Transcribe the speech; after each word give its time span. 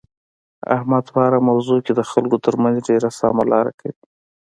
احمد 0.75 1.03
په 1.13 1.19
هره 1.25 1.39
موضوع 1.49 1.79
کې 1.85 1.93
د 1.95 2.01
خلکو 2.11 2.37
ترمنځ 2.45 2.75
ډېره 2.89 3.09
سمه 3.19 3.43
لاره 3.51 3.71
کوي. 3.79 3.97